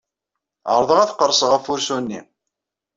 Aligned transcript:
Ɛeṛḍeɣ 0.71 0.99
ad 0.99 1.13
qerseɣ 1.13 1.49
ɣef 1.51 1.65
wursu-nni. 1.69 2.21